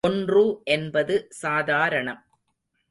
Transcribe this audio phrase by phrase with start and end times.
[0.07, 0.61] ஒன்று
[0.63, 2.21] என்பது சாதாரணம்.